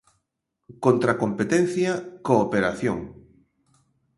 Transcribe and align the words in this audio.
Contra 0.85 1.17
competencia, 1.23 1.91
cooperación. 2.27 2.97